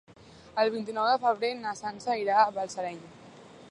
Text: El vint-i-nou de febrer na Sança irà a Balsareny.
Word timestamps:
El 0.63 0.71
vint-i-nou 0.75 1.09
de 1.11 1.19
febrer 1.27 1.53
na 1.61 1.77
Sança 1.83 2.19
irà 2.25 2.43
a 2.47 2.51
Balsareny. 2.61 3.03